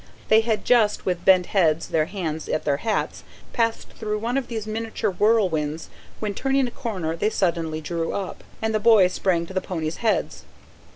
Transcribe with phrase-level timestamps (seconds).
[0.29, 4.47] They had just, with bent heads, their hands at their hats, passed through one of
[4.47, 5.89] these miniature whirlwinds,
[6.19, 9.97] when turning a corner they suddenly drew up, and the boy sprang to the ponies'
[9.97, 10.43] heads.